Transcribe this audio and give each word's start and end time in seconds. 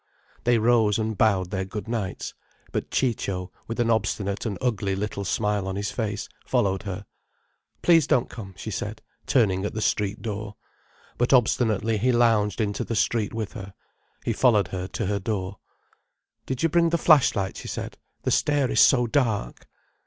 They 0.45 0.57
rose 0.57 0.97
and 0.97 1.15
bowed 1.15 1.51
their 1.51 1.63
good 1.63 1.87
nights. 1.87 2.33
But 2.71 2.89
Ciccio, 2.89 3.51
with 3.67 3.79
an 3.79 3.91
obstinate 3.91 4.47
and 4.47 4.57
ugly 4.59 4.95
little 4.95 5.23
smile 5.23 5.67
on 5.67 5.75
his 5.75 5.91
face, 5.91 6.27
followed 6.43 6.81
her. 6.89 7.05
"Please 7.83 8.07
don't 8.07 8.27
come," 8.27 8.55
she 8.57 8.71
said, 8.71 9.03
turning 9.27 9.63
at 9.63 9.75
the 9.75 9.79
street 9.81 10.23
door. 10.23 10.55
But 11.19 11.33
obstinately 11.33 11.99
he 11.99 12.11
lounged 12.11 12.59
into 12.59 12.83
the 12.83 12.95
street 12.95 13.31
with 13.31 13.53
her. 13.53 13.75
He 14.25 14.33
followed 14.33 14.69
her 14.69 14.87
to 14.87 15.05
her 15.05 15.19
door. 15.19 15.57
"Did 16.47 16.63
you 16.63 16.69
bring 16.69 16.89
the 16.89 16.97
flash 16.97 17.35
light?" 17.35 17.55
she 17.57 17.67
said. 17.67 17.99
"The 18.23 18.31
stair 18.31 18.71
is 18.71 18.79
so 18.81 19.05
dark." 19.05 19.67